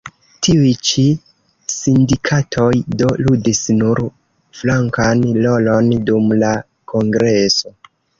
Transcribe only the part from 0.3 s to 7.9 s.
Tiuj ĉi sindikatoj do ludis nur flankan rolon dum la kongreso.